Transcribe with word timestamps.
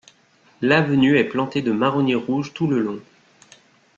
L'avenue 0.63 1.19
est 1.19 1.23
plantée 1.29 1.61
de 1.61 1.71
marronniers 1.71 2.15
rouges 2.15 2.53
tout 2.53 2.65
le 2.65 2.79
long. 2.79 2.99